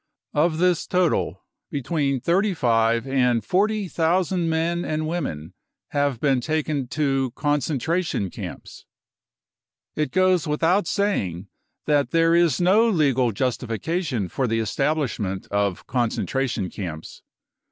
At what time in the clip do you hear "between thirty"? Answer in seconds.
1.69-2.55